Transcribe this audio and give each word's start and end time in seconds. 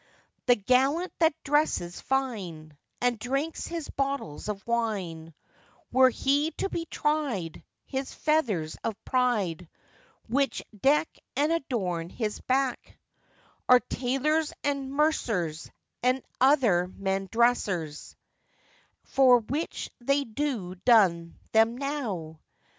The 0.47 0.55
gallant 0.55 1.13
that 1.19 1.35
dresses 1.43 2.01
fine, 2.01 2.75
And 3.01 3.19
drinks 3.19 3.67
his 3.67 3.87
bottles 3.87 4.49
of 4.49 4.65
wine, 4.65 5.35
Were 5.91 6.09
he 6.09 6.49
to 6.57 6.69
be 6.69 6.85
tried, 6.87 7.63
his 7.85 8.11
feathers 8.11 8.77
of 8.83 8.95
pride, 9.05 9.69
Which 10.27 10.63
deck 10.75 11.07
and 11.35 11.51
adorn 11.51 12.09
his 12.09 12.39
back, 12.41 12.97
Are 13.69 13.79
tailors' 13.79 14.53
and 14.63 14.91
mercers', 14.91 15.69
and 16.01 16.23
other 16.39 16.87
men 16.87 17.27
dressers, 17.31 18.15
For 19.03 19.37
which 19.37 19.91
they 19.99 20.23
do 20.23 20.73
dun 20.83 21.37
them 21.51 21.77
now. 21.77 22.39